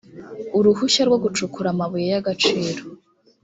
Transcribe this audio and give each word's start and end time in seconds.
uruhushya 0.57 1.01
rwo 1.07 1.17
gucukura 1.23 1.67
amabuye 1.71 2.07
y 2.13 2.17
‘agaciro 2.21 2.81